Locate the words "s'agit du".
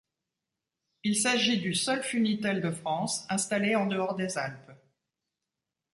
1.15-1.75